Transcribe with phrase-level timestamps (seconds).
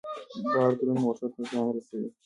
[0.53, 2.09] بار دروند موټر ته زیان رسوي.